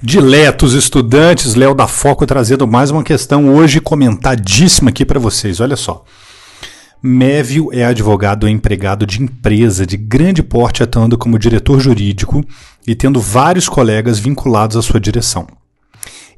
Diletos 0.00 0.74
estudantes, 0.74 1.56
Léo 1.56 1.74
da 1.74 1.88
Foco 1.88 2.24
trazendo 2.24 2.68
mais 2.68 2.88
uma 2.92 3.02
questão 3.02 3.52
hoje 3.52 3.80
comentadíssima 3.80 4.90
aqui 4.90 5.04
para 5.04 5.18
vocês. 5.18 5.58
Olha 5.58 5.74
só. 5.74 6.04
Mévio 7.02 7.68
é 7.72 7.84
advogado 7.84 8.48
empregado 8.48 9.04
de 9.04 9.20
empresa 9.20 9.84
de 9.84 9.96
grande 9.96 10.40
porte 10.40 10.84
atuando 10.84 11.18
como 11.18 11.38
diretor 11.38 11.80
jurídico 11.80 12.44
e 12.86 12.94
tendo 12.94 13.20
vários 13.20 13.68
colegas 13.68 14.20
vinculados 14.20 14.76
à 14.76 14.82
sua 14.82 15.00
direção. 15.00 15.48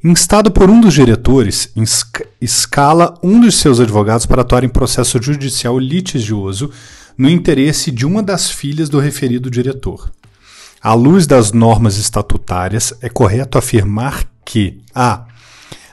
Instado 0.03 0.49
por 0.49 0.67
um 0.67 0.81
dos 0.81 0.95
diretores, 0.95 1.71
escala 2.41 3.13
um 3.21 3.39
dos 3.39 3.55
seus 3.55 3.79
advogados 3.79 4.25
para 4.25 4.41
atuar 4.41 4.63
em 4.63 4.69
processo 4.69 5.21
judicial 5.21 5.77
litigioso 5.77 6.71
no 7.15 7.29
interesse 7.29 7.91
de 7.91 8.07
uma 8.07 8.23
das 8.23 8.49
filhas 8.49 8.89
do 8.89 8.99
referido 8.99 9.51
diretor. 9.51 10.09
À 10.81 10.93
luz 10.93 11.27
das 11.27 11.51
normas 11.51 11.97
estatutárias, 11.97 12.91
é 13.01 13.09
correto 13.09 13.57
afirmar 13.57 14.25
que 14.43 14.81
a. 14.95 15.25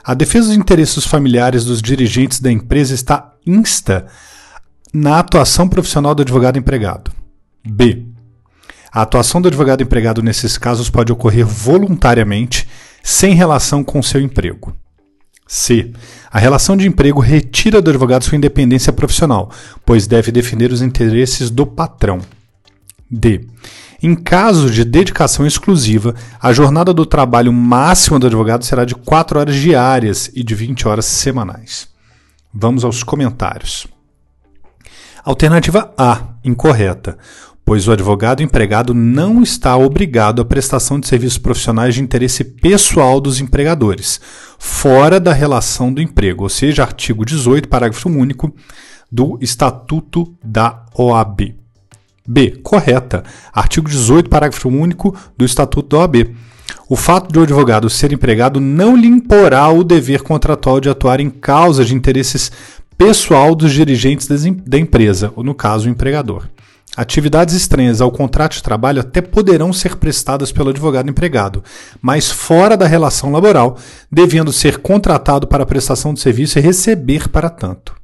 A 0.03 0.13
defesa 0.15 0.47
dos 0.47 0.57
interesses 0.57 1.05
familiares 1.05 1.63
dos 1.63 1.81
dirigentes 1.81 2.39
da 2.39 2.51
empresa 2.51 2.95
está 2.95 3.33
insta 3.45 4.07
na 4.91 5.19
atuação 5.19 5.69
profissional 5.69 6.15
do 6.15 6.23
advogado 6.23 6.57
empregado. 6.57 7.11
B. 7.63 8.07
A 8.91 9.03
atuação 9.03 9.39
do 9.39 9.47
advogado 9.47 9.83
empregado 9.83 10.23
nesses 10.23 10.57
casos 10.57 10.89
pode 10.89 11.11
ocorrer 11.11 11.45
voluntariamente, 11.45 12.67
sem 13.03 13.35
relação 13.35 13.83
com 13.83 14.01
seu 14.01 14.19
emprego. 14.19 14.75
C. 15.45 15.91
A 16.31 16.39
relação 16.39 16.75
de 16.75 16.87
emprego 16.87 17.19
retira 17.19 17.81
do 17.81 17.91
advogado 17.91 18.23
sua 18.23 18.37
independência 18.37 18.91
profissional, 18.91 19.51
pois 19.85 20.07
deve 20.07 20.31
defender 20.31 20.71
os 20.71 20.81
interesses 20.81 21.51
do 21.51 21.67
patrão. 21.67 22.19
D. 23.09 23.47
Em 24.01 24.15
caso 24.15 24.69
de 24.69 24.85
dedicação 24.85 25.45
exclusiva, 25.45 26.15
a 26.41 26.53
jornada 26.53 26.93
do 26.93 27.05
trabalho 27.05 27.51
máxima 27.51 28.17
do 28.17 28.27
advogado 28.27 28.63
será 28.63 28.85
de 28.85 28.95
4 28.95 29.39
horas 29.39 29.55
diárias 29.55 30.31
e 30.33 30.41
de 30.41 30.55
20 30.55 30.87
horas 30.87 31.05
semanais. 31.05 31.89
Vamos 32.53 32.85
aos 32.85 33.03
comentários. 33.03 33.87
Alternativa 35.23 35.93
A, 35.97 36.29
incorreta, 36.43 37.17
pois 37.65 37.87
o 37.87 37.91
advogado 37.91 38.41
empregado 38.41 38.93
não 38.93 39.43
está 39.43 39.77
obrigado 39.77 40.41
à 40.41 40.45
prestação 40.45 40.99
de 40.99 41.07
serviços 41.07 41.37
profissionais 41.37 41.93
de 41.93 42.01
interesse 42.01 42.43
pessoal 42.43 43.19
dos 43.19 43.39
empregadores, 43.39 44.19
fora 44.57 45.19
da 45.19 45.33
relação 45.33 45.93
do 45.93 46.01
emprego, 46.01 46.43
ou 46.43 46.49
seja, 46.49 46.83
artigo 46.83 47.25
18, 47.25 47.67
parágrafo 47.67 48.09
único 48.09 48.51
do 49.11 49.37
Estatuto 49.41 50.35
da 50.43 50.85
OAB. 50.97 51.55
B. 52.29 52.59
Correta. 52.61 53.23
Artigo 53.51 53.89
18, 53.89 54.29
parágrafo 54.29 54.69
único 54.69 55.15
do 55.35 55.43
Estatuto 55.43 55.89
da 55.89 56.03
OAB. 56.03 56.35
O 56.87 56.95
fato 56.95 57.31
de 57.31 57.39
o 57.39 57.41
advogado 57.41 57.89
ser 57.89 58.13
empregado 58.13 58.59
não 58.59 58.95
lhe 58.95 59.07
imporá 59.07 59.67
o 59.69 59.83
dever 59.83 60.21
contratual 60.21 60.79
de 60.79 60.87
atuar 60.87 61.19
em 61.19 61.29
causa 61.29 61.83
de 61.83 61.95
interesses 61.95 62.51
pessoal 62.95 63.55
dos 63.55 63.73
dirigentes 63.73 64.27
da 64.63 64.77
empresa, 64.77 65.33
ou 65.35 65.43
no 65.43 65.55
caso, 65.55 65.87
o 65.87 65.91
empregador. 65.91 66.47
Atividades 66.95 67.55
estranhas 67.55 67.99
ao 67.99 68.11
contrato 68.11 68.53
de 68.53 68.63
trabalho 68.63 69.01
até 69.01 69.21
poderão 69.21 69.73
ser 69.73 69.95
prestadas 69.95 70.51
pelo 70.51 70.69
advogado 70.69 71.09
empregado, 71.09 71.63
mas 71.99 72.29
fora 72.29 72.77
da 72.77 72.85
relação 72.85 73.31
laboral, 73.31 73.75
devendo 74.11 74.53
ser 74.53 74.77
contratado 74.77 75.47
para 75.47 75.65
prestação 75.65 76.13
de 76.13 76.19
serviço 76.19 76.59
e 76.59 76.61
receber 76.61 77.27
para 77.29 77.49
tanto. 77.49 77.95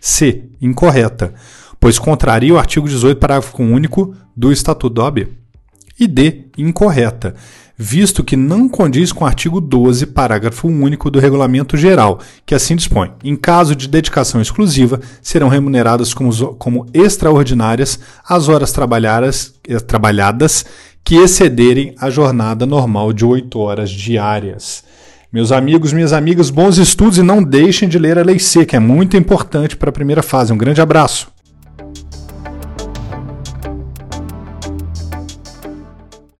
C. 0.00 0.44
Incorreta, 0.60 1.34
pois 1.80 1.98
contraria 1.98 2.54
o 2.54 2.58
artigo 2.58 2.88
18, 2.88 3.18
parágrafo 3.18 3.62
único 3.62 4.14
do 4.36 4.52
Estatuto 4.52 4.94
da 4.94 5.04
OAB. 5.04 5.28
E 6.00 6.06
D. 6.06 6.44
Incorreta, 6.56 7.34
visto 7.76 8.22
que 8.22 8.36
não 8.36 8.68
condiz 8.68 9.10
com 9.10 9.24
o 9.24 9.26
artigo 9.26 9.60
12, 9.60 10.06
parágrafo 10.06 10.68
único 10.68 11.10
do 11.10 11.18
Regulamento 11.18 11.76
Geral, 11.76 12.20
que 12.46 12.54
assim 12.54 12.76
dispõe: 12.76 13.12
em 13.24 13.34
caso 13.34 13.74
de 13.74 13.88
dedicação 13.88 14.40
exclusiva, 14.40 15.00
serão 15.20 15.48
remuneradas 15.48 16.14
como, 16.14 16.54
como 16.54 16.86
extraordinárias 16.94 17.98
as 18.28 18.48
horas 18.48 18.70
trabalhadas, 18.70 19.54
eh, 19.68 19.80
trabalhadas 19.80 20.64
que 21.02 21.16
excederem 21.16 21.94
a 21.98 22.10
jornada 22.10 22.66
normal 22.66 23.12
de 23.12 23.24
8 23.24 23.58
horas 23.58 23.90
diárias. 23.90 24.84
Meus 25.32 25.52
amigos, 25.52 25.92
minhas 25.92 26.12
amigas, 26.12 26.48
bons 26.50 26.78
estudos 26.78 27.18
e 27.18 27.22
não 27.22 27.42
deixem 27.42 27.88
de 27.88 27.98
ler 27.98 28.18
a 28.18 28.22
Lei 28.22 28.38
C, 28.38 28.64
que 28.64 28.76
é 28.76 28.78
muito 28.78 29.16
importante 29.16 29.76
para 29.76 29.90
a 29.90 29.92
primeira 29.92 30.22
fase. 30.22 30.52
Um 30.52 30.58
grande 30.58 30.80
abraço. 30.80 31.28